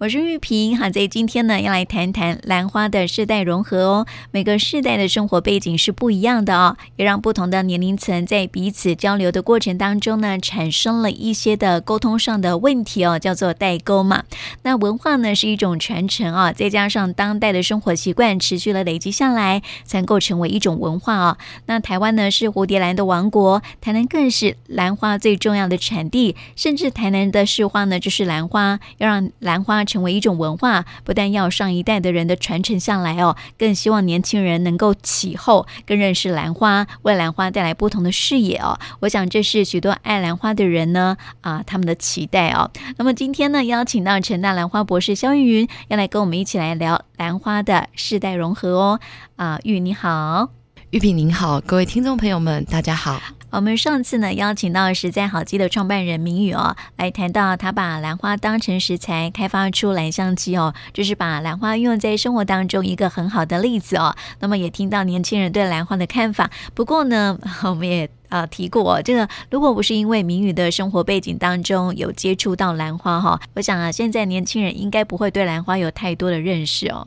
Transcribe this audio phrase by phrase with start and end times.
[0.00, 4.06] 我是玉萍，好，在今天呢，要来谈谈兰花的世代融合哦。
[4.30, 14.24] 每个世代的生活背景是不一样的哦，也让不同的年龄层在彼此交流的过程当中呢，产生了一些的沟通上的问题哦，叫做代沟嘛。
[14.62, 21.36] 那文化呢是一种传承啊，再加上当代的生活习惯持续了累积下来，才能够成为一种文化哦。
[21.66, 29.84] 那台湾呢是蝴蝶兰的王国，台南更是兰花最重要的产地，甚至台南的市花呢就是兰花，要让兰花。
[29.90, 38.78] 成为一种文化，不但要上一代的人的传承下来哦，更希望年轻人能够启后，更认识兰花，为兰花带来不同的视野哦。
[39.00, 42.70] 我想这是许多爱兰花的人呢啊他们的期待哦。
[42.96, 49.00] 那么今天呢，邀请到陈大兰花博士萧玉云，要来跟我们一起来聊兰花的世代融合哦。
[49.34, 50.50] 啊，玉你好，
[50.90, 53.22] 玉萍您好，各位听众朋友们，大家好。
[53.50, 64.16] 我们上次呢邀请到实在好机的创办人明宇哦，来谈到他把兰花当成食材，开发出兰香鸡哦，就是把兰花运用在生活当中一个很好的例子哦。
[64.40, 66.50] 那么也听到年轻人对兰花的看法。
[66.74, 77.06] 不过呢，我们也啊提过哦，这个如果不是因为明宇的生活背景当中有接触到兰花哈，我想啊，现在年轻人应该不会对兰花有太多的认识哦。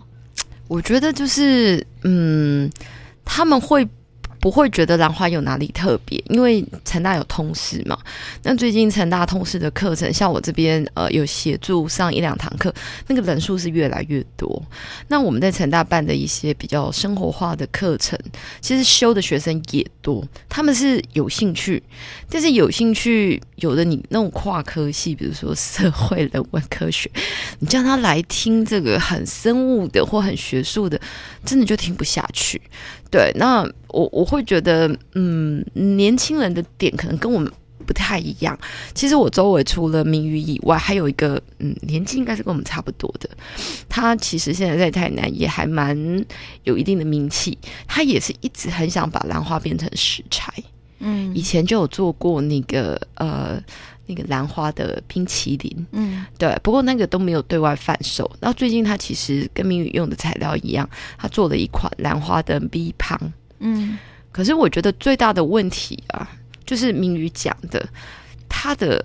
[0.69, 2.71] 我觉得就是嗯，
[3.25, 3.87] 他们会。
[4.39, 7.97] 不会觉得兰花有哪里特别，因为成大有通识嘛。
[8.41, 12.73] 那最近成大通识的课程，像我这边呃有协助上一两堂课，
[13.07, 14.61] 那个人数是越来越多。
[15.07, 18.19] 那我们在成大办的一些比较生活化的课程，
[18.59, 21.81] 其实修的学生也多，他们是有兴趣，
[22.29, 27.09] 但是有兴趣有的你那种跨科系，比如说社会人文科学，
[27.59, 30.99] 你叫他来听这个很生物的或很学术的，
[31.45, 32.61] 真的就听不下去。
[33.11, 37.51] 对，那我我会觉得，嗯，年轻人的点可能跟我们
[37.85, 38.57] 不太一样。
[38.95, 43.29] 其实我周围除了明宇以外，还有一个，嗯，年纪应该是跟我们差不多的。
[43.87, 46.25] 他其实现在在台南也还蛮
[46.63, 47.57] 有一定的名气。
[47.87, 50.51] 他也是一直很想把兰花变成食材。
[50.99, 53.61] 嗯，以前就有做过那个，呃。
[54.05, 58.29] 那个兰花的冰淇淋，嗯，对，不过那个都没有对外贩售。
[58.41, 60.87] 然后最近他其实跟明宇用的材料一样，
[61.17, 63.17] 他做了一款兰花的 V 胖，
[63.59, 63.97] 嗯。
[64.29, 66.29] 可是我觉得最大的问题啊，
[66.65, 67.87] 就是明宇讲的，
[68.49, 69.01] 他的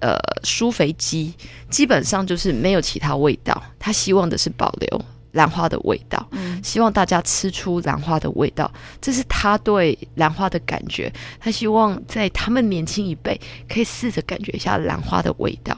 [0.00, 1.32] 呃舒肥机
[1.70, 5.04] 基本上就是没有其他味道，他希望的是保留。
[5.32, 8.70] 兰花的味道，嗯，希望大家吃出兰花的味道，
[9.00, 11.12] 这是他对兰花的感觉。
[11.38, 15.76] 他希望在他们年轻一辈可以试着感觉一下兰花的味道。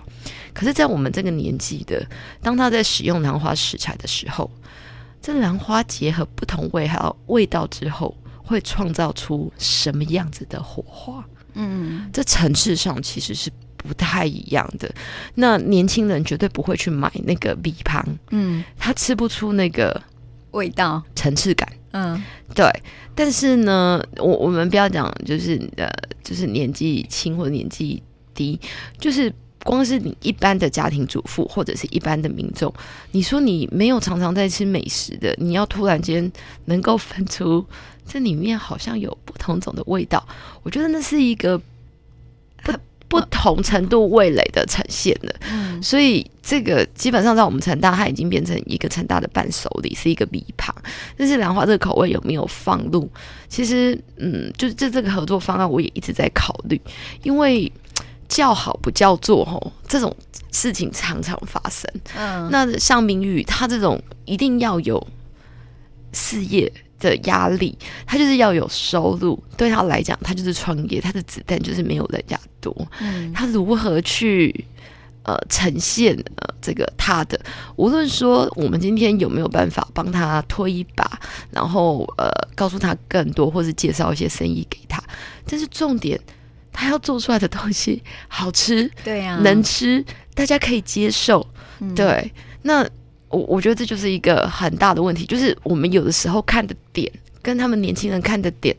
[0.54, 2.06] 可是，在我们这个年纪的，
[2.42, 4.50] 当他在使用兰花食材的时候，
[5.20, 11.24] 这兰花结合不同味还有味道之后，会创造出什么样子的火花？
[11.54, 13.50] 嗯，这层次上其实是。
[13.86, 14.92] 不太一样的，
[15.34, 20.00] 那年轻人绝对不会去买那个米汤，嗯，他吃不出那个
[20.52, 22.22] 味道、层次感，嗯，
[22.54, 22.66] 对。
[23.14, 25.86] 但是呢，我我们不要讲，就是呃，
[26.24, 28.02] 就是年纪轻或者年纪
[28.34, 28.58] 低，
[28.98, 29.30] 就是
[29.64, 32.72] 光是你一般的家庭主妇或者是一般的民众，
[33.10, 36.32] 你说你没有常常在吃美食的，你要突然间
[36.64, 37.64] 能够分出
[38.06, 40.26] 这里面好像有不同种的味道，
[40.62, 41.60] 我觉得那是一个
[43.20, 43.26] 不。
[43.42, 50.72] 同程度味蕾的呈现了，嗯，所以这个基本上在我们成大，它已经变成一个成大的伴手礼，是一个礼旁。
[51.16, 53.10] 但是兰花这个口味有没有放入？
[53.48, 56.80] 其实，嗯，就是这这个合作方案，我也一直在考虑，
[57.24, 57.70] 因为
[58.28, 60.14] 叫好不叫座，吼，这种
[60.52, 61.90] 事情常常发生。
[62.16, 65.04] 嗯，那像明宇他这种一定要有
[66.12, 66.72] 事业。
[67.10, 67.76] 的压力，
[68.06, 69.42] 他就是要有收入。
[69.56, 72.74] 对他来讲，他就是创业，他的子弹就是没有人家多。
[73.00, 74.64] 嗯，他如何去
[75.24, 77.38] 呃呈现呃这个他的？
[77.76, 81.20] 无论说我们今天有没有办法帮他推一把，
[81.50, 85.02] 然后呃告诉他更多，或是介绍一些生意给他，
[85.46, 86.18] 但是重点，
[86.72, 91.46] 他要做出来的东西好吃，对呀、啊，能吃，大家可以接受。
[91.80, 92.32] 嗯、对，
[92.62, 92.88] 那。
[93.32, 98.76] 我我觉得这就是一个很大的问题，就是我们有的时候看的点跟他们年轻人看的点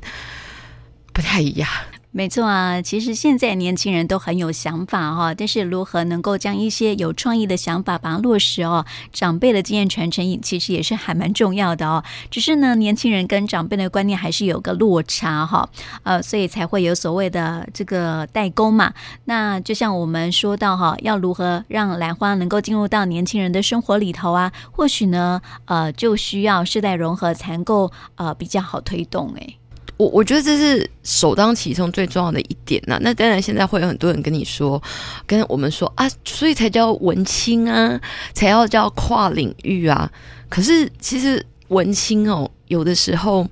[1.12, 1.68] 不太一样。
[2.16, 8.86] 没错啊，其实现在年轻人都很有想法哈，但是如何能够将一些有创意的想法把它落实哦？
[9.12, 12.04] 长辈的经验传承其实也是还蛮重要的哦。
[12.30, 15.68] 只是呢，年轻人跟长辈的观念还是有个落差哈，
[16.04, 18.94] 呃，所以才会有所谓的这个代沟嘛。
[19.26, 24.54] 那就像我们说到哈，要如何让兰花能够进入到年轻人的生活里头啊？
[24.72, 29.58] 或许呢，呃，就需要世代融合才能够呃比较好推动诶。
[30.04, 33.00] 我我觉得这是首当其冲最重要的一点呐、啊。
[33.02, 34.82] 那当然，现在会有很多人跟你说，
[35.26, 38.00] 跟我们说啊，所以才叫文青啊，
[38.34, 40.12] 才要叫跨领域啊。
[40.50, 43.48] 可是其实文青哦，有的时候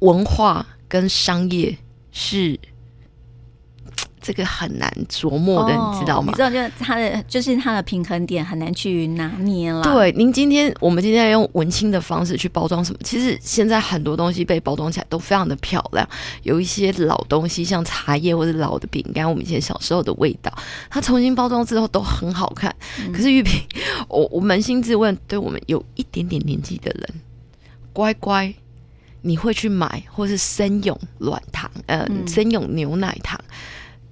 [0.00, 1.76] 文化跟商业
[2.12, 2.58] 是。
[4.28, 6.30] 这个很难琢磨的，哦、你知道吗？
[6.30, 9.82] 你知道，就他的就是它的平衡点很难去拿捏了。
[9.82, 12.98] 对，您今天我们今天要用文青的方式去包装什么？
[13.02, 16.06] 其实现在很多东西被包装起来都非常的漂亮，
[16.42, 20.52] 有一些老东西，像茶叶或者老的饼干，我们以前小时候的味道，
[20.90, 22.70] 它重新包装之后都很好看。
[23.00, 23.58] 嗯、可是玉萍，
[24.08, 27.08] 我我扪心自问，对我们有一点点年纪的人，
[27.94, 28.52] 乖乖，
[29.22, 33.40] 你会去买或是生永软糖，呃，嗯、生永牛奶糖？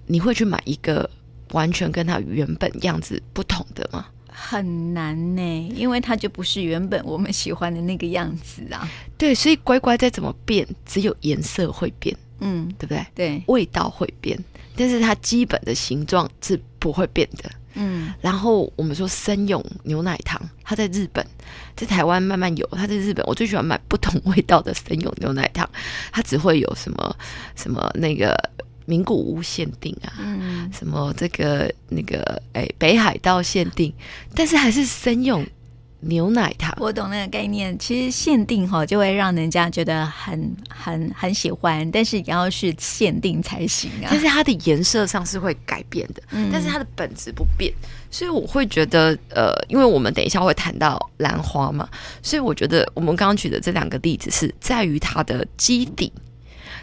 [0.06, 1.08] 你会去买一个
[1.52, 4.06] 完全跟它原本样子不同的吗？
[4.38, 8.86] 很难呢，因为它就不是原本我们喜欢的那个样子啊。
[9.16, 13.06] 对，所以乖乖再怎么变，只有颜色会变，嗯，对不对？
[13.14, 14.38] 对，味道会变，
[14.76, 17.50] 但是它基本的形状是不会变的。
[17.78, 21.26] 嗯，然后我们说生饮牛奶糖，它在日本，
[21.74, 25.66] 在台湾慢慢有，它在日本，我最喜欢买不同味道的生饮牛奶糖，
[26.12, 27.16] 它只会有什么
[27.54, 28.36] 什么那个。
[28.86, 32.20] 名古屋限定啊，嗯、什么这个那个
[32.52, 33.92] 哎、欸，北海道限定，
[34.34, 35.44] 但是还是生用
[36.00, 36.72] 牛奶糖。
[36.78, 44.08] 我懂那个概念，其实限定哈就会让人家觉得很很很喜欢，但是也要是限定才行啊。
[44.08, 47.72] 但是它的颜色上是会改变的，嗯、但是它的本质不变，
[48.08, 51.88] 所以我会觉得呃，因为我们等一下会谈到兰花嘛，
[52.22, 56.12] 所以我觉得我们刚刚举的这两个例子是在于它的基底。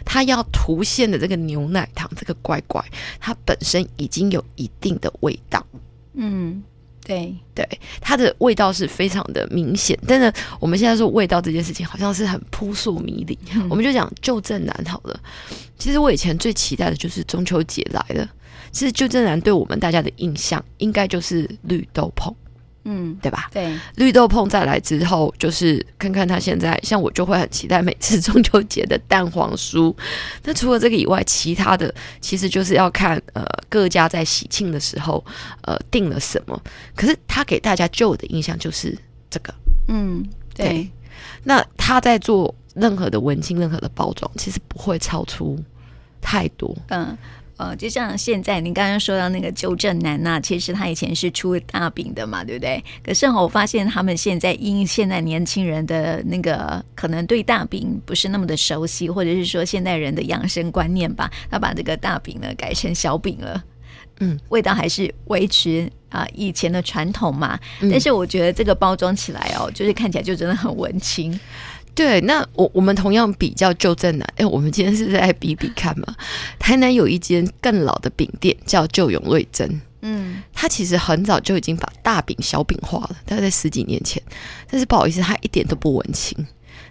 [0.04, 2.84] 它要涂现的这个牛奶糖，这个乖乖，
[3.18, 5.64] 它本身已经有一定的味道。
[6.14, 6.62] 嗯，
[7.04, 7.68] 对对，
[8.00, 9.98] 它的味道是非常的明显。
[10.06, 13.38] 但是我们现在说味道这件事情，好像是很扑朔迷离。
[13.54, 15.20] 嗯、我们就讲旧正南好了。
[15.78, 18.28] 其实我以前最期待的就是中秋节来了。
[18.70, 22.34] 其实旧正南对我们大家的印象，应该就是绿豆椪。
[22.84, 23.50] 嗯，对吧？
[23.52, 29.94] 对，绿豆碰再来之后，就是看看他现在，像我就会很期待每次中秋节的蛋黄酥。
[30.44, 35.24] 那除了这个以外，其他的其实就是要看呃各家在喜庆的时候
[35.62, 36.60] 呃订了什么。
[36.94, 38.96] 可是他给大家旧的印象就是
[39.30, 39.54] 这个，
[39.88, 40.68] 嗯，对。
[40.68, 40.90] 对，
[41.42, 45.58] 那他在做任何的文青、任何的包装，其实不会超出
[46.20, 47.16] 太多，嗯。
[47.56, 52.82] 呃，就像现在您刚刚说到那个纠正男呐，其实他以前是出大饼的嘛，对不对？
[53.04, 63.62] 可是我发现他们现在因现在年轻人的那个可能对大饼不是那么的熟悉，或者是说现代人的养生观念吧，他把这个大饼呢改成小饼了，
[64.18, 71.38] 嗯，味道还是维持啊、呃、以前的传统嘛，嗯、但是我觉得这个包装起来哦，就是看起来就真的很文青。
[71.94, 76.14] 对，那我我们同样比较旧振南，哎，我们今天是在比比看嘛。
[76.58, 84.20] 台南有一间更老的饼店，叫旧永瑞珍，嗯，它其实很早就已经把大饼小饼化了，大概在十几年前。
[84.68, 86.36] 但是不好意思，它一点都不文青，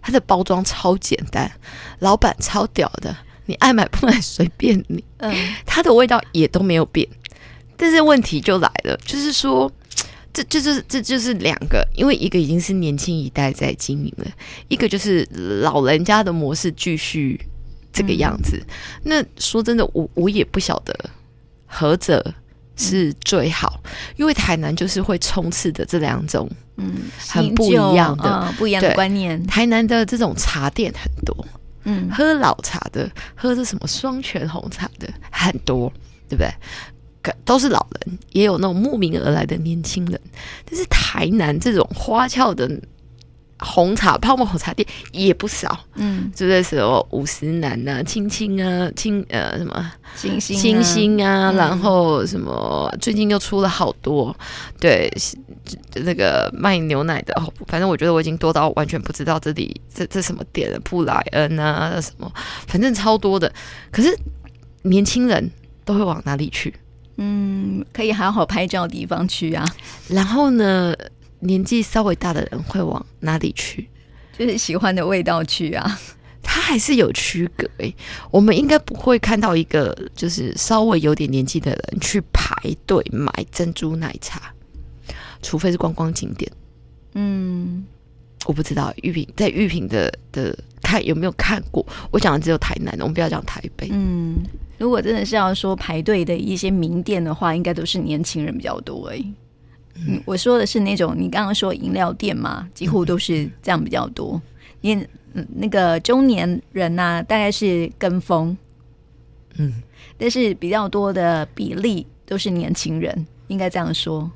[0.02, 1.52] 它的包装超简单，
[2.00, 3.14] 老板超屌的，
[3.46, 5.36] 你爱买不买随便你，嗯，
[5.66, 7.06] 它的味道也都没有变。
[7.76, 9.70] 但是问题就来了，就是说。
[10.34, 14.26] 这就是这就是两个，因为一个已经是年轻一代在经营了，
[14.68, 15.24] 一个就是
[15.62, 17.40] 老人家的模式继续
[17.92, 18.58] 这个样子。
[18.58, 18.68] 嗯、
[19.04, 20.98] 那说真的，我我也不晓得
[21.68, 22.34] 何者
[22.76, 29.46] 是最好，嗯、因为台南就是会冲刺的这两种嗯很不一样的、嗯、不一样的观念。
[29.46, 31.46] 台南的这种茶店很多，
[31.84, 35.94] 嗯，喝老茶的，喝着什么双泉红茶的很多，
[36.28, 36.52] 对不对？
[37.46, 40.20] 都是老人，也有那种慕名而来的年轻人。
[40.66, 42.70] 但是台南这种花俏的
[43.60, 54.36] 红茶泡沫红茶店也不少，嗯，就在时候五十男啊、青青啊、青呃什么星星、星星啊，嗯、然后什么最近又出了好多，
[54.82, 55.10] 对，
[56.04, 57.34] 那个卖牛奶的，
[57.68, 62.30] 反正我觉得我已经多到完全不知道这里这这什么店了，布莱恩啊什么，
[62.68, 63.50] 反正超多的。
[63.92, 64.14] 可是
[64.82, 65.50] 年轻人
[65.86, 66.74] 都会往哪里去？
[67.18, 69.64] 嗯，可以好好拍照的地方去啊。
[70.10, 70.94] 然后呢，
[71.40, 73.88] 年纪稍微大的人会往哪里去？
[74.38, 76.00] 就是喜欢的味道去啊。
[76.42, 77.96] 它还是有区隔诶。
[78.30, 82.54] 我们应该不会看到一个就是稍微有点年纪的人去排
[82.86, 84.54] 队买珍珠奶茶，
[85.42, 86.52] 除非是观光景点。
[87.14, 87.86] 嗯，
[88.46, 91.86] 我不知道玉屏在玉屏的的看有没有看过？
[92.12, 93.88] 我讲的只有台南，我们不要讲台北。
[93.92, 94.44] 嗯。
[94.84, 99.24] 如果真的是要说排队的一些名店的话，应该都是年轻人比较多哎。
[99.96, 104.42] 嗯，我说的是那种你刚刚说饮料店嘛，几乎都是这样比较多。
[104.82, 105.00] 年
[105.36, 108.58] 嗯那个中年人呐、啊，大概是跟风，
[109.56, 109.72] 嗯，
[110.18, 114.30] 但是比较多的比例都是年轻人，应该这样说。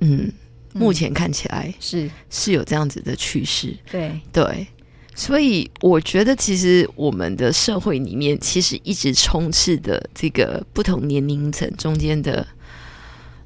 [0.00, 0.32] 嗯，
[0.72, 4.66] 目前看起来是是有这样子的趋势，对对。
[5.16, 12.44] 所以我觉得，其实我们的社会里面，其实一直充斥的这个不同年龄层中间的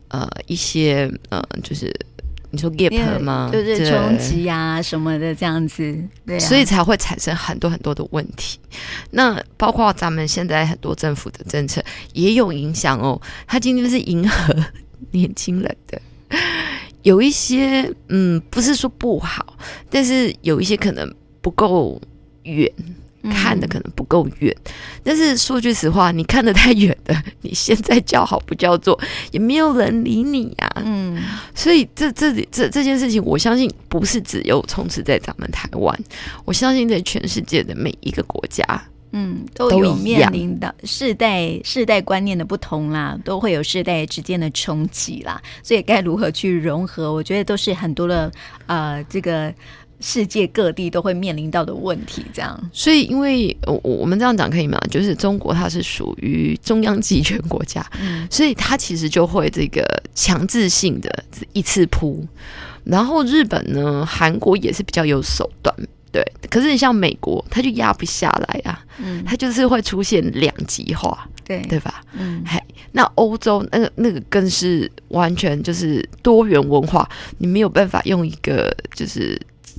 [0.08, 1.94] 呃一些呃，就是
[2.50, 3.50] 你说 gap 吗？
[3.52, 5.94] 就是冲击啊什么的这样子，
[6.24, 8.58] 对啊，所以才会产生很多很多的问题。
[9.10, 11.84] 那包括咱们现在很多政府的政策
[12.14, 13.20] 也有影响哦。
[13.46, 14.56] 他今天是迎合
[15.10, 16.00] 年轻人的，
[17.02, 19.58] 有一些嗯，不是说不好，
[19.90, 21.14] 但是有一些可能。
[21.40, 22.00] 不够
[22.42, 22.70] 远，
[23.24, 24.54] 看的可能不够远。
[24.64, 28.98] 嗯、但是说句实话，你看得太远的，你现在叫好不叫座，
[29.32, 30.82] 也没有人理你呀、啊。
[30.84, 31.20] 嗯，
[31.54, 36.00] 所以这这这这件事情，我相信不是只有充斥在咱们台湾，
[36.44, 38.64] 我相信在全世界的每一个国家，
[39.12, 45.40] 嗯，都有面临的世代世代观念的不同啦，都会有世代之间的冲击啦。
[45.62, 48.30] 所以该如何去融合，我觉得都是很多的
[48.66, 49.52] 呃这个。
[50.00, 52.70] 世界各地都会面临到的问题，这样。
[52.72, 54.78] 所以，因为我我们这样讲可以吗？
[54.90, 62.24] 就是中国它是属于中央集权国家，嗯，所以它其实就会这个强制性的一次扑。
[62.84, 65.74] 然后日本呢，韩国也是比较有手段，
[66.12, 66.24] 对。
[66.48, 72.02] 可是你像美国，它就压不下来啊，嗯，它就是会出现两极化，对对吧？
[72.12, 72.58] 嗯，嘿，
[72.92, 77.06] 那欧洲那个那个更是完全就是多元文化，
[77.38, 79.36] 你没有办法用一个就是。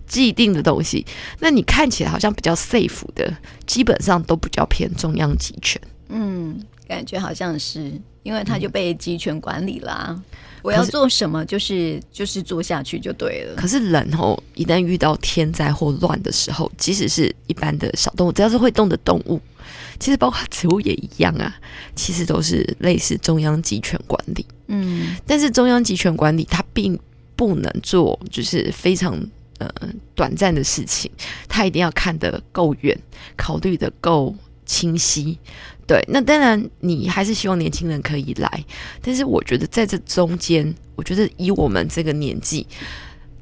[0.10, 1.06] 既定的东西，
[1.39, 3.32] 那你看起来好像比较 safe 的，
[3.68, 5.80] 基本上都比较偏中央集权。
[6.10, 10.06] 嗯，感觉好像是，因为他就被集权管理啦、啊。
[10.10, 10.24] 嗯、
[10.63, 13.56] 我要做什么，就是就是做下去就对了。
[13.56, 19.39] 可是人哦，一旦遇到天灾或乱的时候，即使是一般的小动物，只要是会动的动物，
[20.00, 21.56] 其实包括植物也一样啊，
[21.96, 24.44] 其实都是类似中央集权管理。
[24.66, 27.00] 嗯，但是中央集权管理它并
[27.36, 29.16] 不能做，就是非常。
[29.60, 29.70] 呃，
[30.16, 31.12] 短暂的事情，
[31.48, 32.98] 他一定要看得够远，
[33.38, 34.36] 考虑的够
[34.66, 35.38] 清晰。
[35.86, 38.66] 对，那当然，你还是希望年轻人可以来，
[39.01, 42.66] 但是我觉得在这中间，我觉得以我们这个年纪，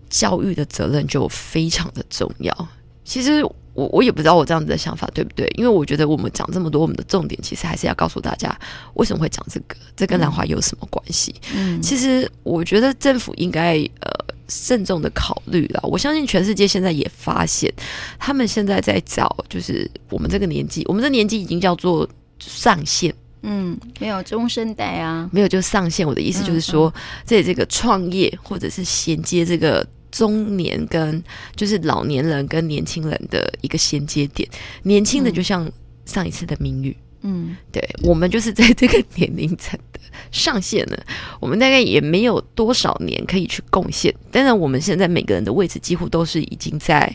[0.09, 2.67] 教育的责任就非常的重要。
[3.03, 3.41] 其实。
[3.77, 8.49] 我我也不知道我这样子的想法对不对，因为我觉得我们讲这么多，我们的重点其实还是要告诉大家
[8.95, 11.35] 为什么会讲这个，这跟兰花有什么关系？
[11.53, 14.11] 嗯，其实我觉得政府应该呃
[14.47, 15.79] 慎重的考虑了。
[15.83, 17.71] 我相信全世界现在也发现，
[18.19, 22.07] 他们现在在找，就是我们这个年纪，我们这年纪已经叫做
[22.39, 26.07] 上限，嗯，没有中生代啊，没有就上限。
[26.07, 29.87] 我的意思就是说，在这个创业或者是衔接这个。
[30.09, 31.21] 中年跟
[31.55, 34.49] 就是老年人跟年轻人的一个衔接点，
[34.81, 35.69] 年轻的就像
[36.05, 39.99] 上一次的名誉，嗯，对，我们就是在这个年龄层的
[40.31, 40.97] 上限了，
[41.39, 47.13] 我们大概也没有多少年可以去贡献，当然我们现在每个人的位置几乎都是已经在。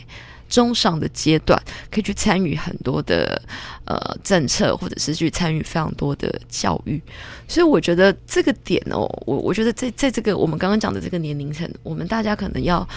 [0.49, 3.41] 中上的阶段可以去参与很多的
[3.85, 7.01] 呃政策，或者是去参与非常多的教育，
[7.47, 12.87] 所以我觉得这个点哦，我我觉得在在这个我们刚刚讲的这个年龄层，我们大家可能要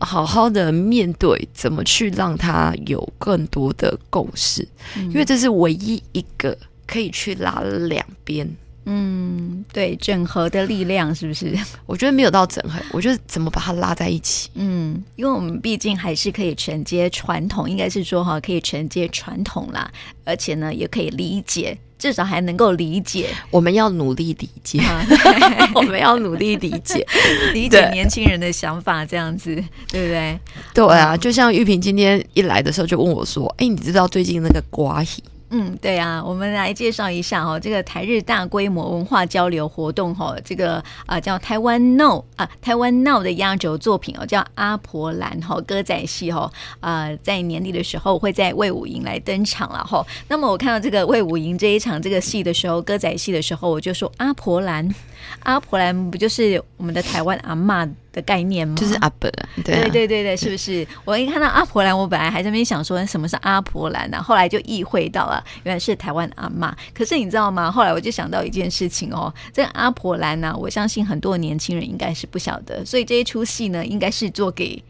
[0.00, 6.54] 好好的面对，怎么去让他有更多的共识，嗯、因为这是唯一一个
[6.86, 8.46] 可以去拉两边。
[8.90, 11.54] 嗯，对，整合的力量是不是？
[11.84, 14.48] 我觉得没有到整合，我觉得怎么把它拉在一起？
[14.56, 19.90] 嗯，因为我们毕竟还是可以承接传统，应该是说哈，可以承接传统啦，
[20.24, 23.28] 而且呢，也可以理解，至少还能够理解。
[23.50, 24.80] 我们要努力理解，
[25.74, 27.06] 我们要努力理解，
[27.52, 29.54] 理解年轻人的想法，这样子，
[29.92, 30.38] 对不对？
[30.72, 50.06] 对啊，就像玉萍今天一来的时候就问我说：“哎，你知道最近那个瓜皮？”嗯，对啊，我们来介绍一下哈、哦，这个台日大规模文化交流活动哈、哦，这个啊、叫台湾 Now 啊台湾 Now 的压轴作品哦，叫阿婆兰哈、哦、歌仔戏哈、哦，呃，在年底的时候会在魏武营来登场了哈、哦。
[50.28, 54.94] 那么我看到这个魏武营这一场这个戏的时候，歌仔戏的时候，我就说阿婆兰。
[55.40, 58.74] 阿婆兰不就是我们的台湾阿嬷的概念吗？
[58.76, 59.30] 就是阿伯，
[59.64, 60.86] 对、啊、对对对对，是不是？
[61.04, 66.72] 我一看到阿婆兰，我本来还在那边想说什么是阿婆兰呢、啊，后来就意会到了，原来是台湾阿嬷。
[66.92, 67.70] 可是你知道吗？
[67.70, 74.82] 后来我就想到一件事情哦，这个阿婆兰呢、啊，我相信很多年轻人应该是不晓得，所以这一出戏呢，应该是做给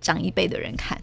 [0.00, 1.00] 长一辈的人看。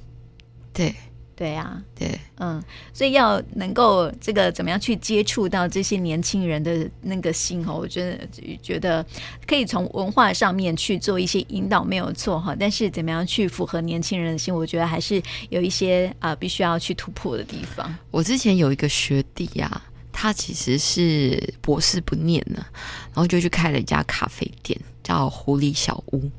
[0.73, 0.93] 对。
[1.35, 2.63] 对呀、啊，对，嗯，
[2.93, 9.03] 所以要能够这个怎么样去接触到这些年轻人的那个心哦，我觉得觉得
[9.47, 12.55] 可以从文化上面去做一些引导，没有错哈。
[12.59, 17.93] 但是怎么样去符合年轻人的心，我觉得还是有一些啊、呃、必须要去突破的地方。
[18.11, 22.63] 我之前有一个学弟呀、啊，他其实是博士不念呢，
[23.07, 26.29] 然后就去开了一家咖啡店，叫狐狸小屋，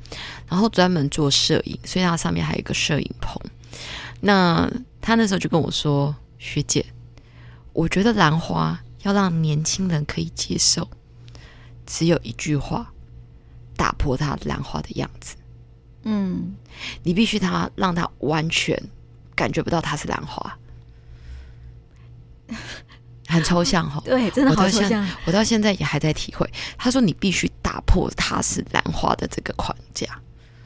[0.47, 3.41] 然后专门做摄影，所以他上面还有一个摄影棚。
[4.21, 4.69] 那
[5.01, 6.85] 他那时候就跟我说：“学姐，
[7.73, 10.89] 我觉得兰花要让年轻人可以接受，
[11.85, 12.91] 只有一句话，
[13.75, 15.35] 打破他兰花的样子。
[16.03, 16.55] 嗯，
[17.03, 18.81] 你必须他让他完全
[19.35, 20.57] 感觉不到它是兰花，
[23.27, 24.01] 很抽象哈。
[24.05, 25.07] 对，真的好抽象。
[25.25, 26.49] 我到现在也还在体会。
[26.77, 30.07] 他说你必须打破它是兰花的这个框架。”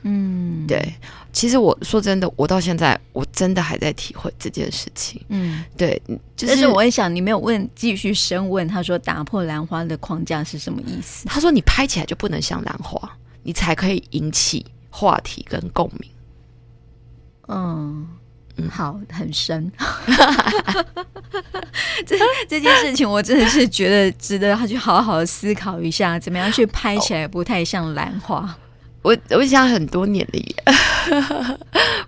[0.04, 0.94] 嗯，对，
[1.34, 5.22] 其实我说真的，我到现在我真的还在体会这件事情。
[5.28, 6.02] 嗯，对，
[6.38, 11.28] 就是、但是我也想你没有问，继续深问，他说打破兰花的框架是什么意思？
[11.28, 16.10] 他说你拍起来就不能像兰花，你才可以引起话题跟共鸣。
[17.48, 18.08] 嗯
[18.58, 19.72] 嗯，好，很深。
[22.06, 28.58] 这这件事情我真的是觉得值得他去好好的思考一下，怎么样去拍起来不太像兰花。
[29.02, 30.56] 我我想很多年了耶，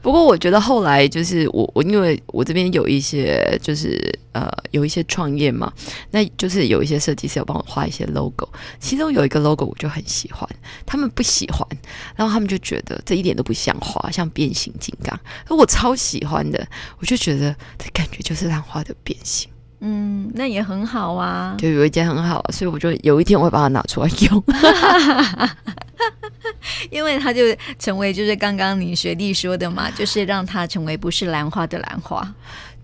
[0.02, 3.98] 不过我觉得后来就是我我因为我这边有一些就是
[4.34, 5.72] 呃有一些创业嘛，
[6.12, 8.48] 那就是有一些设计师要帮我画一些 logo，
[8.80, 10.48] 其中有一个 logo 我就很喜欢，
[10.86, 11.66] 他们不喜欢，
[12.16, 15.18] 然后他们就觉得这一点都不像画，像变形金刚，
[15.48, 16.68] 而我超喜欢的，
[17.00, 19.50] 我就觉得这感觉就是让画的变形。
[19.84, 21.56] 嗯，那也很好啊。
[21.58, 24.44] 就，有一件很好，所以我就有一天我会把它拿出来用，
[26.92, 27.42] 因为它就
[27.80, 32.32] 成为就是刚刚你学弟说的嘛，就是让它成为不是兰花的兰花。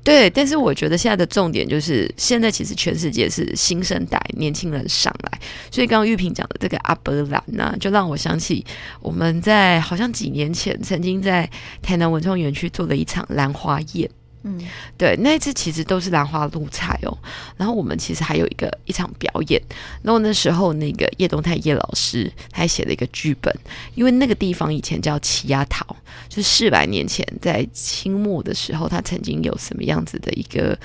[0.04, 8.66] 对，但是我觉得现在的重点就是，现在其实全世界是新生代年轻人上来，所以刚刚玉萍讲的这个阿伯兰呢，就让我想起
[9.02, 11.50] 我们在好像几年前曾经在
[11.82, 14.10] 台南文创园区做了一场兰花宴。
[14.44, 14.60] 嗯，
[14.98, 17.17] 对，那一次其实都是兰花露菜哦。
[17.58, 19.62] 然后我们其实还有一个一场表演。
[20.01, 23.53] 然后那时候那个叶东泰叶老师他还写了一个剧本，
[23.96, 25.86] 因为那个地方以前叫奇亚桃，
[26.29, 30.78] 就是四百年前在清末的时候，他曾经有什么样子的一个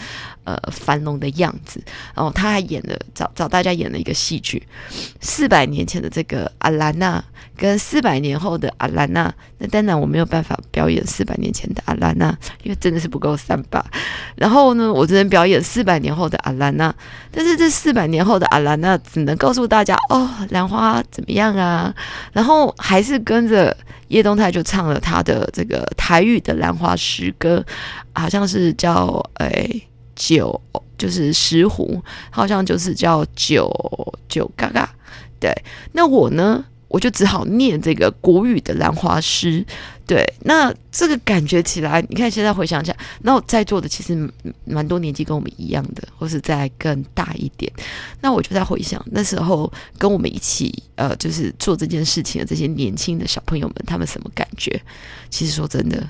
[0.44, 1.82] 呃繁荣的样子。
[2.14, 4.62] 然后他还演了找找大家演了一个戏剧，
[5.20, 7.22] 四百年前的这个阿兰娜
[7.56, 9.34] 跟四百年后的阿兰娜。
[9.58, 13.32] 那当然我没有办法表演四百年前的阿兰娜，因为真的是不够。
[13.70, 13.84] 吧，
[14.36, 16.94] 然后呢，我只能表演四百年后的阿兰娜，
[17.30, 21.92] 但是这四百年后的阿兰娜只能告诉大家哦，兰花怎么样啊？
[22.32, 23.76] 然后还是跟着
[24.08, 27.64] 叶东泰就唱了他的这个台语的兰花诗歌，
[28.12, 29.06] 好像是叫
[29.38, 29.82] 诶
[30.14, 30.60] 九，
[30.96, 33.70] 就是石斛，好像就是叫九
[34.28, 34.94] 九嘎嘎。
[35.40, 35.52] 对，
[35.92, 36.64] 那我呢？
[36.88, 39.64] 我就只好念这个国语的兰花诗，
[40.06, 44.30] 对，那这个感觉起来，你看现在回想起来，那我在座的其实
[44.66, 47.72] 蛮多年纪跟我们一样的，或是再更大一点，
[48.20, 54.78] 那我就在回想那时候跟我们一起呃，就是做这件事情的这些年轻的小朋友们，他们什么感觉？
[55.30, 56.06] 其实说真的，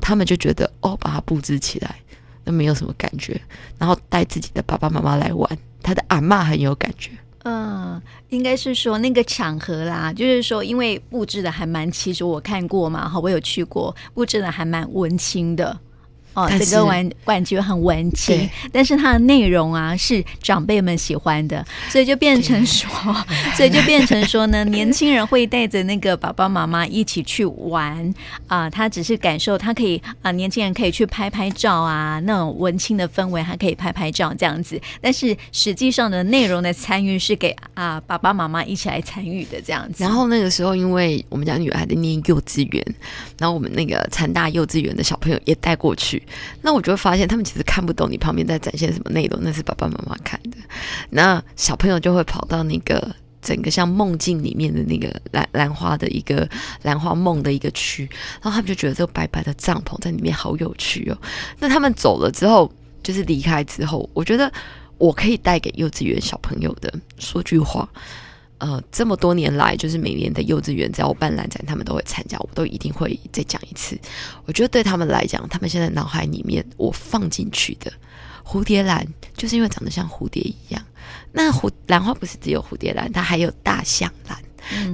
[0.00, 1.96] 他们就觉得哦，把它布置起来，
[2.44, 3.40] 都没有什么感觉，
[3.78, 7.10] 然后带自己的爸爸妈妈来玩，他的阿嬷很有感觉。
[7.44, 15.78] 嗯，应该是说那个场合啦，就是说因为布置的还蛮，其实我看过嘛，哈，我有去过，布置的还蛮温馨的。
[16.34, 22.88] 哦，整个玩感觉很文青，但是它的内容啊是长辈们喜欢的，所以就变成说，
[23.56, 28.12] 所以就变成说呢， 年轻人会带着那个爸爸妈妈一起去玩
[28.48, 40.02] 啊，他只是感受，他可以啊，年轻人可以去拍拍照啊，那种文青的氛围还可以拍拍照这样子，但是实际上的内容的参与是给啊爸爸妈妈一起来参与的这样子。
[40.02, 42.84] 然后那个时候，因为我们家女儿还在念幼稚园，
[43.38, 46.20] 然后我们那个成大幼稚园的小朋友也带过去。
[46.62, 50.56] 那我就会发现，他们其实看不懂你旁边在展现什么内容，那是爸爸妈妈看的。
[51.10, 56.48] 那小朋友就会跑到那个整个像梦境里面的那个兰兰花的一个
[56.82, 58.08] 兰花梦的一个区，
[58.42, 61.18] 然后他们就觉得这个白白的帐篷在里面好有趣哦。
[61.58, 64.50] 那他们走了之后，就是离开之后，我觉得
[64.98, 67.88] 我可以带给幼稚园小朋友的说句话。
[68.64, 73.98] 呃，这么多年来，就是每年的幼稚园，只要我办兰展，他们都会参加，我都一定会再讲一次。
[74.46, 77.92] 我觉得对他们来讲，他们现在脑海里面我放进去的
[78.42, 80.82] 蝴蝶兰，就是因为长得像蝴蝶一样。
[81.30, 84.38] 那蝴兰花不是只有蝴蝶兰，它还有大象兰。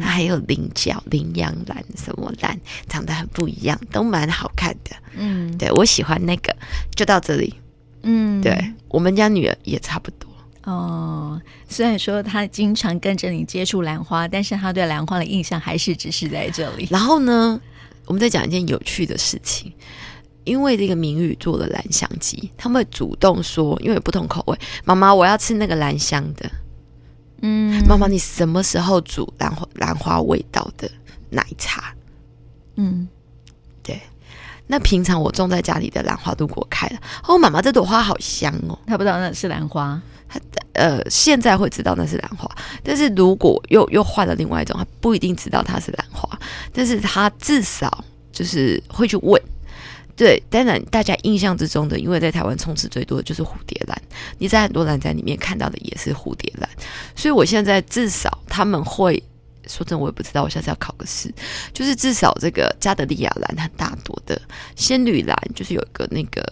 [0.01, 4.97] 它还有菱角、羚羊兰什么兰，长得很不一样，都蛮好看的。
[5.15, 6.53] 嗯，对，我喜欢那个。
[6.97, 7.55] 就到这里。
[8.03, 10.29] 嗯，对，我们家女儿也差不多。
[10.65, 16.87] 哦，虽然说他经常跟着你接触兰花，但是他对兰花的印象还是只是在这里。
[16.91, 17.61] 然后呢，
[18.07, 19.73] 我们再讲一件有趣的事情，
[20.45, 26.51] 因为这个明宇做了兰香鸡，他们会主动说，因为有不同口味，妈妈我要吃那个兰香的。
[27.43, 30.91] 嗯，妈妈你什么时候煮兰花兰花味道的
[31.31, 31.95] 奶茶？
[32.77, 33.09] 嗯，
[33.83, 33.99] 对。
[34.67, 38.79] 那平常我种在家里的兰花都给我开了，哦，妈妈这朵花好香哦。
[38.87, 40.20] 他不知道那是兰花，他
[40.75, 42.49] 呃现在会知道那是兰花，
[42.83, 46.29] 但是如果又又换了另外一种，他不一定知道它是兰花，
[46.73, 49.41] 但是他至少就是会去问。
[50.17, 54.03] 对，当然大家印象之中的，因为在台湾充斥最多的就是蝴蝶兰，
[54.39, 56.69] 你在很多兰宅里面看到的也是蝴蝶兰，
[57.17, 59.23] 所以我现在至少他们会。
[59.69, 61.33] 说真的，我也不知道，我下次要考个试。
[61.73, 64.41] 就是至少这个加德利亚兰很大朵的，
[64.75, 66.43] 仙女兰就是有一个那个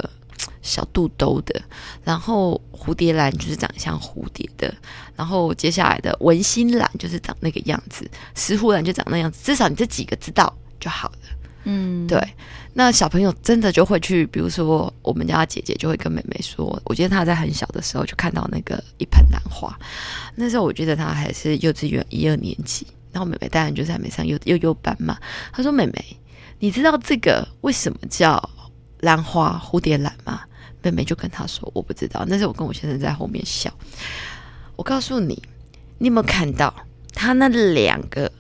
[0.63, 1.61] 小肚兜的，
[2.05, 4.75] 然后蝴蝶兰就是长得像蝴蝶的，
[5.17, 9.41] 然后接下来的文心兰就是长那个样子，石斛兰就长那样子。
[9.43, 11.19] 至少你这几个知道就好了。
[11.65, 12.23] 嗯，对。
[12.75, 19.77] 那小朋友真的就会去，比如说我们家姐姐就会跟妹妹说，我觉得她在很小的时候就看到那个一盆兰花，
[20.37, 22.87] 那时候我觉得她还是幼稚园一二年级。
[23.11, 25.19] 然后妹妹当然就是还没上幼幼幼班嘛。
[25.51, 26.17] 她说：“妹妹，
[26.61, 28.39] 你知道这个为什么叫
[29.01, 30.43] 兰花蝴蝶兰吗？”
[30.91, 33.73] 妹妹就跟他说：“我不知道。”那是我跟我先生在后面笑。
[34.77, 35.43] 我告诉你，
[35.99, 36.73] 你有没有看到
[37.15, 38.31] 他那两个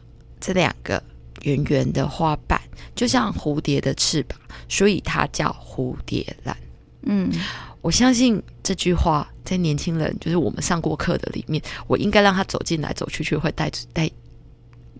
[0.40, 1.02] 这两个
[1.42, 2.60] 圆圆的花瓣，
[2.94, 6.56] 就像蝴蝶的翅膀，所以它叫蝴蝶兰。
[7.02, 7.30] 嗯，
[7.80, 14.10] 我相信这句话在年轻人，就是我们上过课的里面，我应该让他走进来走去，却会带带。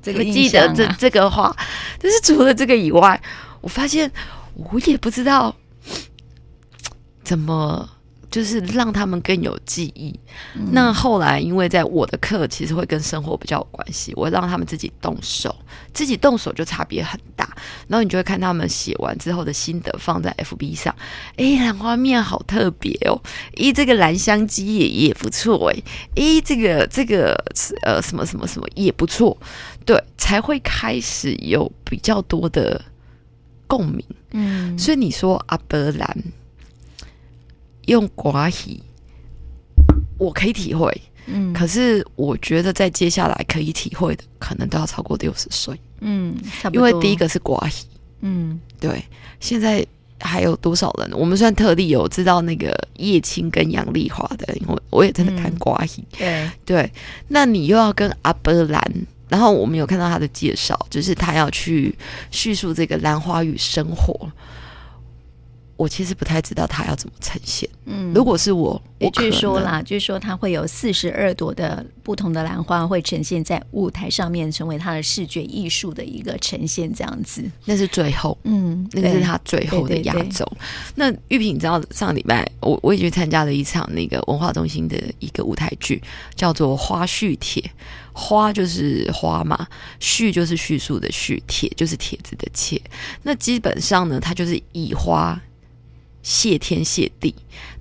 [0.00, 1.54] 这个记得这这个话，
[2.00, 3.20] 但是除了这个以外，
[3.60, 4.10] 我发现
[4.54, 5.54] 我也不知道
[7.28, 7.88] 怎么。
[8.30, 10.14] 就是让他们更有记忆。
[10.54, 15.56] 嗯、那后来，因为在我的课其实会跟生活比较有关系，我让他们自己动手，
[15.94, 17.48] 自己动手就差别很大。
[17.86, 20.94] 然后你就会看他们写完之后的心得放在 FB 上。
[21.36, 23.18] 哎，兰花面好特别哦！
[23.56, 25.82] 咦，这个兰香鸡也也不错哎！
[26.14, 27.32] 咦，这个这个
[27.80, 29.34] 呃什么什么什么也不错，
[29.86, 32.78] 对，才会开始有比较多的
[33.66, 34.04] 共鸣。
[34.32, 36.14] 嗯，所以你说阿伯兰。
[37.88, 38.82] 用寡喜，
[40.18, 40.94] 我可以体会，
[41.26, 46.36] 嗯，可是我觉得在接下来可以体会的，可能都要超过六十岁，嗯，
[46.72, 47.86] 因为第一个是寡喜，
[48.20, 49.02] 嗯，对，
[49.40, 49.84] 现在
[50.20, 51.10] 还有多少人？
[51.12, 56.50] 我们算特例有知道那个叶青跟杨丽华的，因为我也真的看寡语，对。
[56.66, 56.92] 对，
[57.28, 58.82] 那你又要跟阿伯兰，
[59.28, 61.96] 然后我们有看到他的介绍，就是他要去
[62.30, 64.30] 叙述这个兰花与生活。
[65.78, 67.66] 我其实不太知道它要怎么呈现。
[67.86, 77.48] 嗯，如果是我，我据说啦，据说它会有四十二朵的不同的兰花会呈现在舞台上面，成为它的视觉艺术的一个呈现，这样子。
[77.64, 80.44] 那是最后，嗯，那个是他最后的压轴。
[80.96, 86.02] 那玉萍，你知道上个礼拜我我也去参加了一场那个文化中心的一个舞台剧，
[86.34, 87.62] 叫做《花絮帖》。
[88.12, 89.64] 花就是花嘛，
[90.00, 92.82] 絮就是叙述的絮，帖就是帖子的帖。
[93.22, 95.40] 那基本上呢，它就是以花。
[96.22, 97.34] 谢天谢地，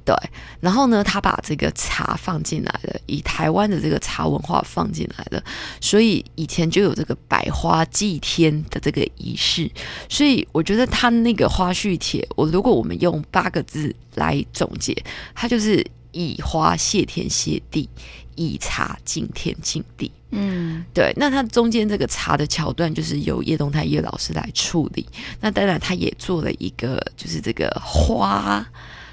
[0.05, 0.15] 对，
[0.61, 5.43] 然后呢，他把这个茶放进来了，以台湾的这个茶文化放进来了，
[5.81, 9.69] 所以以前就有这个百花祭天的这个仪式，
[10.07, 14.95] 所以我觉得他那个花絮帖，我如果我们用八个字来总结，
[15.35, 17.89] 它就是以花谢天谢地。
[18.37, 21.11] 以茶敬天敬地，嗯，对。
[21.17, 25.05] 那它中间这个茶的桥段，就是由叶东泰叶老师来处理。
[25.41, 28.65] 那当然，他也做了一个，就是这个花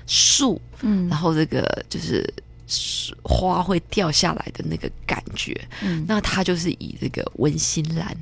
[0.07, 2.33] 树，嗯，然后这个就是
[3.23, 8.17] 花会掉下来的那个感觉，嗯，那他就是以这个温馨兰。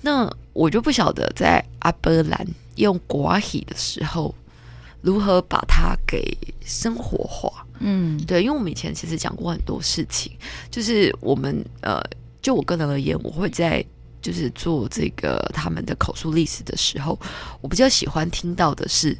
[0.00, 4.34] 那我就不晓得在阿波兰用寡喜的时候，
[5.00, 7.66] 如何把它给生活化。
[7.80, 10.32] 嗯，对，因为我们以前其实讲过很多事情，
[10.70, 12.02] 就是我们呃，
[12.42, 13.84] 就我个人而言，我会在
[14.20, 17.18] 就是做这个他们的口述历史的时候，
[17.60, 19.16] 我比较喜欢听到的是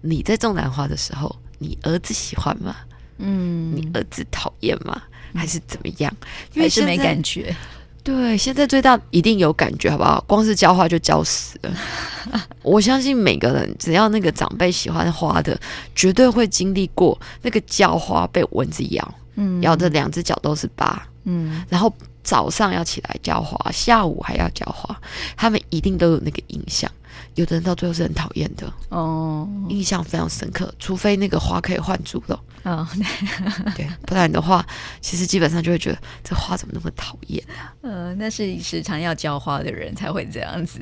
[0.00, 2.76] 你在种兰花的时候，你儿子喜欢吗？
[3.18, 5.00] 嗯，你儿子讨厌吗？
[5.32, 6.12] 还是怎么样？
[6.54, 7.54] 因为是没感觉。
[8.02, 10.24] 对，现在最大一定有感觉，好不好？
[10.26, 11.76] 光是浇花就浇死了。
[12.62, 15.58] 我相信每个人，只要那个长辈喜欢花的，
[15.94, 24.98] 绝对会经历过那个浇花被蚊子咬，嗯，咬的两只脚都是疤，嗯，然后早上要起来浇花，下午还要浇花，
[25.36, 26.90] 他们一定都有那个印象。
[27.34, 30.72] 有的人到最后是很讨厌的哦，印象非常深刻。
[30.78, 32.86] 除非那个花可以换主了哦，
[33.74, 34.66] 对，不然的话，
[35.00, 37.72] 其实基本上就会觉得这花怎么那么讨厌啊？
[37.82, 40.80] 呃，那是时常要浇花的人才会这样子。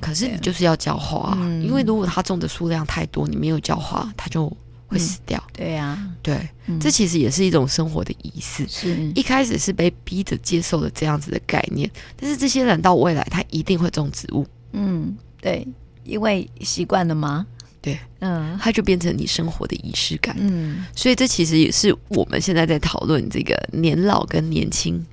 [0.00, 4.48] 可是你就是要浇花，嗯，因为如果他种的数量太多，你没有浇花，他就
[4.86, 5.42] 会死掉。
[5.48, 8.66] 嗯，对呀，啊，对，嗯，这其实也是一种生活的仪式。
[8.66, 14.46] 是一开始是被逼着接受了这样子的概念，但是这些人到未来，他一定会种植物。
[14.72, 15.66] 嗯，对。
[16.04, 17.46] 因为习惯了吗？
[17.82, 20.34] 对，嗯，它就变成你生活的仪式感。
[20.38, 25.04] 嗯，所以这其实也是我们现在在讨论这个年老跟年轻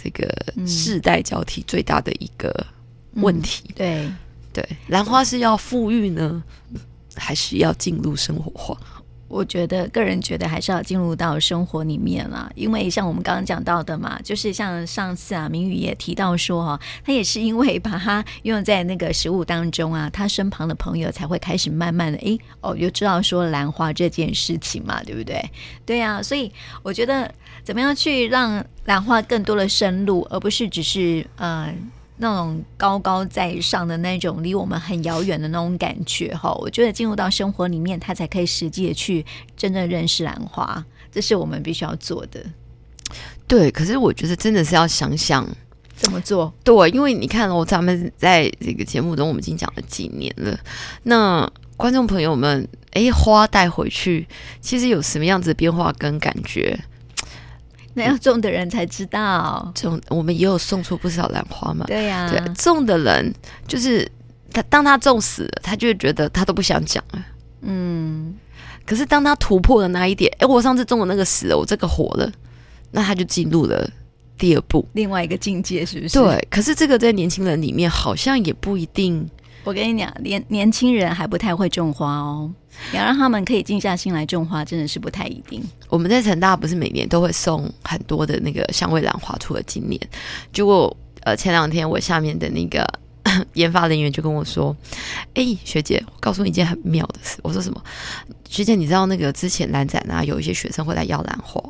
[0.00, 0.32] 这个
[0.64, 2.64] 世代交替最大的一个
[3.14, 3.64] 问题。
[3.70, 4.12] 嗯、对
[4.52, 6.40] 对，兰花是要富裕呢，
[7.16, 8.78] 还是要进入生活化？
[9.30, 25.40] 我觉得个人觉得还是要进入到生活里面了，因为像我们刚刚讲到的嘛，就是像上次啊，明宇也提到说哈，他也是因为把它用在那个食物当中啊，他身旁的朋友才会开始慢慢的哎哦，又知道说兰花这件事情嘛，对不对？
[25.86, 26.50] 对、啊，所以
[26.82, 31.72] 我觉得怎么样去让兰花更多的深入，而不是只是呃。
[32.22, 39.24] 那种高高在上的那种离我们很遥远的那种感觉哈，我觉得进入到生活里面，他才可以实际的去
[39.56, 42.44] 真正认识兰花，这是我们必须要做的。
[43.46, 45.48] 对，可是我觉得真的是要想想
[45.96, 46.52] 怎么做。
[46.62, 50.60] 对，因为你看哦，咱们在这个节目中，我们已经讲了几年了。
[51.04, 54.28] 那观众朋友们，哎，花带回去，
[54.60, 56.78] 其实有什么样子的变化跟感觉？
[57.94, 61.84] 那要种的人才知道，种我们也有送出不少兰花嘛。
[61.86, 63.34] 对呀、啊，对，种的人
[63.66, 64.10] 就是
[64.52, 67.24] 他，当他种死了，他就会觉得他都不想讲了。
[67.62, 68.34] 嗯，
[68.86, 72.30] 可是当他突破了那一点，哎，我上次种的那个死了，我这个活了，
[72.92, 73.90] 那他就进入了
[74.38, 76.18] 第二步，另外一个境界，是不是？
[76.18, 79.28] 对，可是这个在年轻人里面好像也不一定。
[79.64, 82.50] 我跟你讲，年年轻人还不太会种花哦。
[82.92, 85.62] 你要让他们可以静下心来种花，真的是不太一定。
[85.88, 90.00] 我们在成大不是每年都会送很多的那个香味兰花，除了今年，
[90.52, 92.86] 结果呃前两天我下面的那个。
[93.60, 94.76] 研发人员就跟我说
[95.34, 97.82] ：“哎、欸，学姐，我告诉你一件很妙的事。”我说：“什么？
[98.48, 101.62] 学姐，你知道那个之前兰展啊，有一些学生会来要兰花，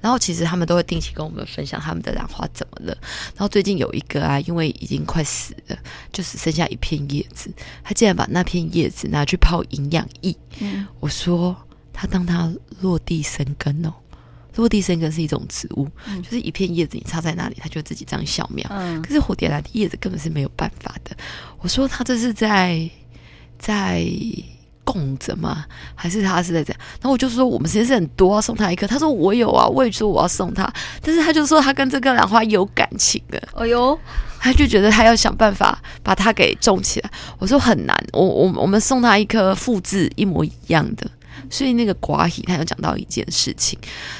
[0.00, 2.96] 然后其实他们都会定期跟我们分享他们的兰花怎么了。
[3.34, 5.78] 然后最近有一个啊，因为已经快死了，
[6.12, 7.50] 就只剩下一片叶子，
[7.82, 10.36] 他竟然把那片叶子拿去泡营养液。
[10.58, 11.56] 嗯、我说
[11.92, 13.94] 他当他落地生根哦。”
[14.56, 18.66] 落地生根是一种植物，嗯、就是一片叶子，你插在那里，它就自己长小苗。
[18.70, 21.16] 嗯、可是蝴蝶兰的叶子根本是没有办法的。
[21.60, 22.88] 我说他这是在
[23.58, 24.04] 在
[24.84, 25.66] 供着吗？
[25.94, 26.80] 还是他是在这样？
[26.94, 28.86] 然后我就说我们实验室很多，要送他一颗。
[28.86, 33.40] 他说我有啊，我也说我要送他，但是他就说他跟这个兰花有感情的。
[33.54, 33.98] 哎呦，
[34.40, 37.10] 他就觉得他要想办法把它给种起来。
[37.38, 41.08] 我说很难，我我我们送他一颗复制一模一样的。
[41.50, 43.78] 所以那个瓜喜他有讲到一件事情，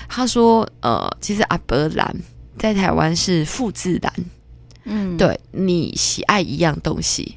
[0.08, 2.16] 他说：“呃，其实阿伯兰
[2.58, 4.12] 在台湾是复制兰，
[4.84, 7.36] 嗯，对你喜爱一样东西，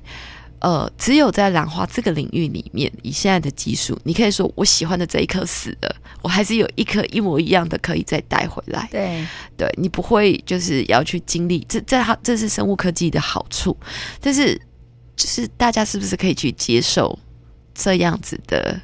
[0.60, 8.88] 呃，只有在兰花这个领域里面，以现在的技术，你可以说我喜欢的这一颗死了，我还是有一颗一模一样的可以再带回来。
[8.92, 9.26] 对，
[9.58, 13.76] 对你不会就是要去经历这这它这是生物科技的好处，
[14.20, 14.60] 但是
[15.16, 17.18] 就是大家是不是可以去接受
[17.74, 18.80] 这样子的？”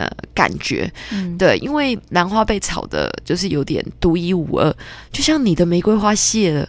[0.00, 4.74] 呃，感觉，嗯、对，因为兰花被炒的，就是有点独一无二，
[5.12, 6.66] 就像你的玫瑰花谢了，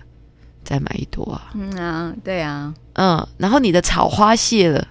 [0.65, 4.85] 再买一朵啊，嗯啊，对啊，嗯，然后你的草花谢了，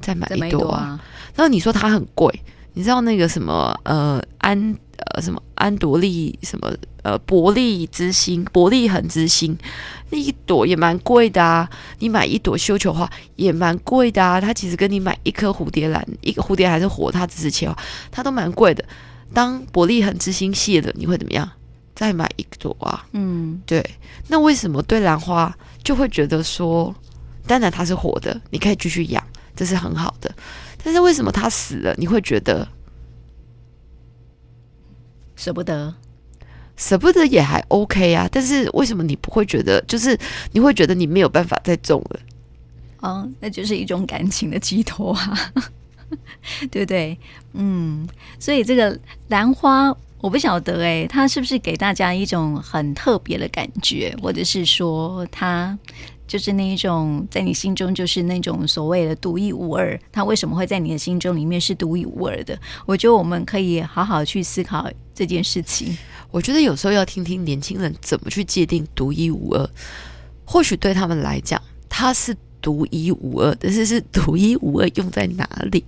[0.00, 0.98] 再买一朵啊，
[1.34, 2.32] 然后你说它很贵，
[2.72, 4.74] 你知道那个什么呃安
[5.14, 9.56] 呃什么安朵利什么呃伯利之心，伯利恒之心。
[10.10, 14.40] 那一朵也蛮贵的啊，你买一朵绣球花也蛮贵的啊。
[14.40, 17.76] 它其实跟你买一颗蝴蝶兰，一个蝴蝶还是活，它只是切花，
[18.10, 18.84] 它都蛮贵的。
[19.32, 21.48] 当伯利恒之心谢了，你会怎么样？
[21.94, 23.06] 再买一朵啊？
[23.12, 23.84] 嗯，对。
[24.28, 26.94] 那为什么对兰花就会觉得说，
[27.46, 29.22] 当然它是活的，你可以继续养，
[29.54, 30.34] 这是很好的。
[30.82, 32.66] 但是为什么它死了，你会觉得
[35.42, 35.92] 舍不得？
[36.76, 40.16] 舍不得也还 OK 啊，但是为什么你不会觉得，就是
[40.52, 42.20] 你会觉得你没有办法再种了？
[43.00, 45.52] 哦，那就是一种感情的寄托啊，
[46.70, 47.18] 对不对？
[47.54, 48.96] 嗯，所以这个
[49.30, 55.76] 兰花，我不晓得哎，它是不是给大家一种很特别的感觉，或者是说它
[56.32, 62.58] 就是那一种在你心中就是那种所谓的独一无二，它为什么会在你的心中里面是独一无二的？
[62.86, 65.94] 我觉得我们可以好好去思考这件事情。
[66.30, 69.70] 我觉得有时候要听听年轻人怎么去界定独一无二，
[70.46, 75.84] 或许对他们来讲，它是独一无二，但是是独一无二用在哪里？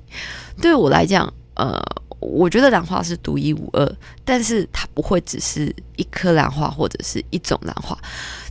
[0.61, 1.83] 对我来讲，呃。
[2.21, 7.99] 我觉得兰花是独一无二，但是它不会只是一颗兰花或者是一种兰花。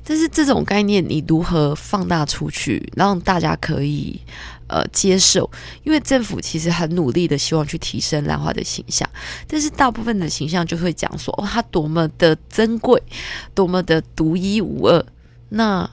[0.03, 4.19] 但是这种概念你如何放大出去，让大家可以
[4.67, 5.49] 呃接受？
[5.83, 9.09] 因为政府其实很努力的希望去提升兰花的形象，
[9.47, 13.01] 但是大部分的形象就会讲说哦，它多么的珍贵，
[13.55, 15.05] 多么的独一无二。
[15.49, 15.89] 那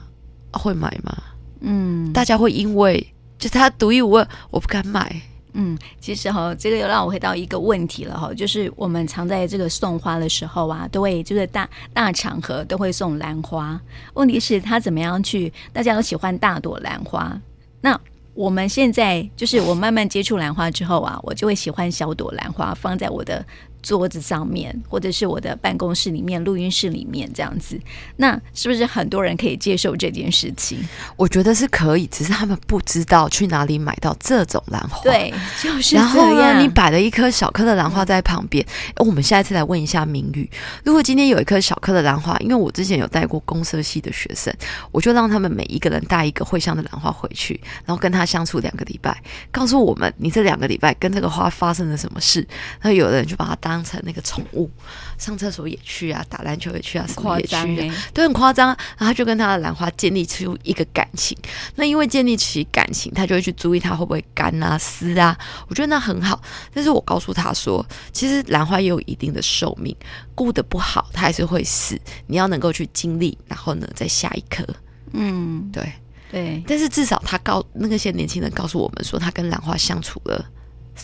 [0.51, 1.15] 会买吗？
[1.61, 5.21] 嗯，大家会因为就它独一无二，我不敢买。
[5.53, 13.79] 嗯，其实哈，这个又让我回到一个问题了哈，就是我们常在这个送花的时候啊，都会就是大大场合都会送兰花。
[14.13, 15.51] 问题是它怎么样去？
[15.73, 17.39] 大家都喜欢大朵兰花。
[17.81, 17.99] 那
[18.33, 23.45] 我们现在就是我慢慢接触兰花之后啊，我就会喜欢小朵兰花放在我的。
[23.81, 27.79] 桌子上面，或者是我的办公室里面、录音室里面这样子，
[28.17, 30.79] 那是不是很多人可以接受这件事情？
[31.15, 35.01] 我觉得是可以，只是他们不知道去哪里买到这种兰花。
[35.03, 38.63] 对，就是然后呢，你摆了一颗小颗的兰花在旁边。
[38.95, 40.47] 嗯、我们下一次来问一下明玉，
[40.83, 44.53] 如果今天有一颗小颗的兰花，因为我之前有带过公社系的学生，
[44.91, 49.19] 我就让他们每一个人带一个会香的兰花回去，然后跟他相处两个礼拜，
[49.51, 52.47] 告诉我们你这两个礼拜跟这个花发生了什么事。
[52.79, 53.70] 然后有的人就把它当。
[53.71, 54.69] 当成那个宠物，
[55.17, 58.67] 上厕所也去啊，打篮球也去啊，什么也去啊，欸、都很夸张。
[58.67, 61.37] 然后他就跟他的兰花建立出一个感情。
[61.75, 65.37] 那因为建立起感情，他就会去注意它会不会干啊、湿啊。
[65.69, 66.41] 我觉得那很好。
[66.73, 69.95] 但是我告诉他说，其实兰花也有一定的寿命，
[70.35, 71.97] 顾得不好，它还是会死。
[72.27, 74.67] 你要能够去经历，然后呢，再下一颗。
[75.13, 75.89] 嗯，对
[76.29, 76.61] 对。
[76.67, 80.45] 但是至少他告那个些年轻人告诉我们说，他跟兰花相处了。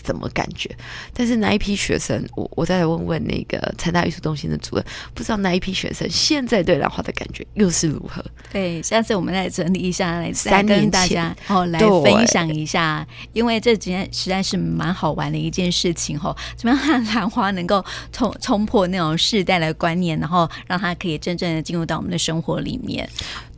[0.06, 0.70] 什么感觉？
[1.14, 8.24] 但是那一批学生，我我再来问问那个成大艺术中心的主任，不知道那一批学生现在对兰花的感觉又是如何？
[8.52, 16.36] 对，下次我们来整理一下，来再跟大家哦来分享一下，因为这几天实在是蛮好玩的一件事情哦。
[16.56, 23.08] 怎么样让兰花能够冲冲破那种世代的观念，然后让它可以真正的进入到我们的生活里面？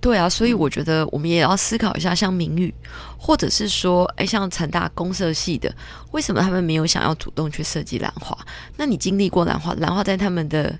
[0.01, 2.73] 对啊，所以我觉得我们也要思考一下，像明宇，
[3.17, 5.73] 或者是说，哎，像成大公社系的，
[6.11, 8.37] 为什么他们没有想要主动去设计兰花？
[8.77, 10.79] 那你经历过兰花，兰花在他们的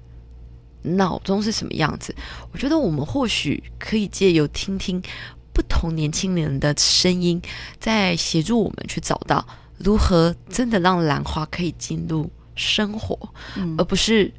[0.84, 2.16] 脑中是什么样子？
[2.54, 5.02] 我觉得我们或许可以借由听听
[5.54, 7.42] 不同年轻人的声音，
[7.78, 9.46] 在协助我们去找到
[9.78, 13.18] 如何真的让兰花可以进入生活，
[13.58, 14.34] 嗯、而不是。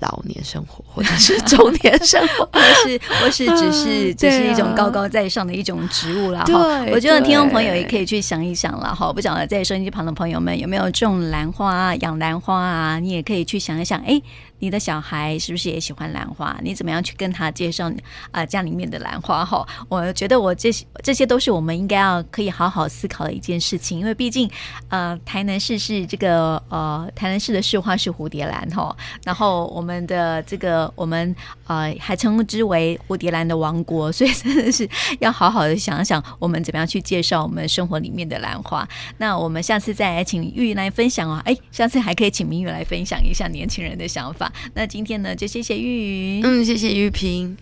[0.00, 6.84] 老年生活， 或者是中年生活， 或是或是只是只是一种高高在上的一种植物啦哈。
[6.92, 9.12] 我觉得听众朋友也可以去想一想了哈。
[9.12, 12.98] 不晓得在收音机旁的朋友们有没有种兰花、养兰花啊？
[13.00, 14.20] 你也可以去想一想，哎。
[14.60, 16.56] 你的小孩是不是也喜欢兰花？
[16.62, 17.90] 你怎么样去跟他介绍
[18.30, 19.44] 啊、家里面的兰花？
[19.44, 24.48] 哈，我觉得我这些这些都是我们应该要可以好好思考的一件事情，因为毕竟
[24.88, 28.94] 呃台南市是这个呃台南市的市花是蝴蝶兰哈，
[29.24, 31.34] 然后我们的这个我们
[31.66, 38.86] 呃还称之为蝴蝶兰的王国，所以真的是要好好的想想我们怎么样去介绍我们生活里面的兰花。
[39.16, 44.49] 那我们下次再来请玉来分享哦，哎，下次还可以请明玉来分享一下年轻人的想法。
[44.74, 47.56] 那今天呢，就谢谢玉云，嗯，谢谢玉萍。